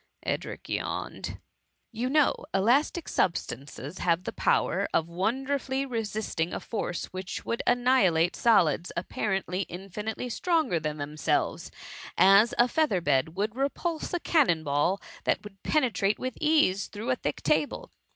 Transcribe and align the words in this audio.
^ 0.01 0.03
(Edric 0.23 0.63
yawne^.) 0.63 1.39
You 1.91 2.09
know, 2.09 2.33
elastic 2.55 3.07
substances 3.07 3.99
have 3.99 4.23
the 4.23 4.33
power 4.33 4.87
of 4.95 5.07
won 5.07 5.45
derfully 5.45 5.87
resisting 5.87 6.55
a 6.55 6.59
force 6.59 7.05
which 7.13 7.45
would 7.45 7.61
annihilate 7.67 8.35
solids, 8.35 8.91
apparently 8.97 9.61
infinitely 9.69 10.27
stronger 10.29 10.79
than 10.79 10.97
them 10.97 11.17
selves, 11.17 11.69
as 12.17 12.55
a 12.57 12.67
feather 12.67 12.99
bed 12.99 13.35
will 13.35 13.49
repulse 13.53 14.11
a 14.11 14.19
cannon 14.19 14.63
ball 14.63 14.99
that 15.25 15.43
would 15.43 15.61
penetrate 15.61 16.17
with 16.17 16.35
ease 16.41 16.87
through 16.87 17.11
a 17.11 17.15
thick 17.15 17.43
table. 17.43 17.91